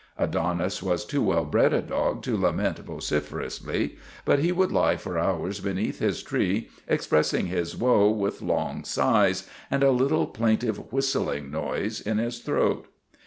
[0.17, 4.97] Adonis was too well bred a dog to lament vocifer ously, but he would lie
[4.97, 10.91] for hours beneath his tree expressing his woe with long sighs and a little, plaintive
[10.91, 12.87] whistling noise in his throat.